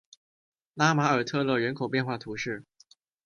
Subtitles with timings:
[0.73, 2.63] 拉马尔特勒人口变化图示